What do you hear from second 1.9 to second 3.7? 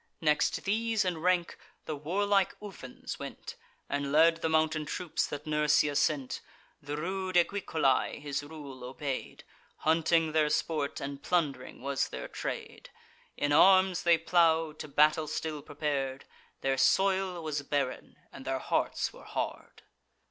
warlike Ufens went,